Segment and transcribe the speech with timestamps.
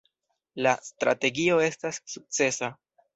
[0.67, 2.71] La strategio estas sukcesa.